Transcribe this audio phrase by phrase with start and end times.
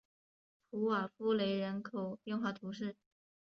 [0.71, 2.95] 普瓦夫雷人口变化图示